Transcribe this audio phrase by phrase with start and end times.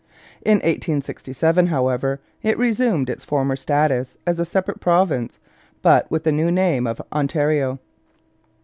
[0.41, 5.37] In 1867, however, it resumed its former status as a separate province,
[5.83, 7.77] but with the new name of Ontario.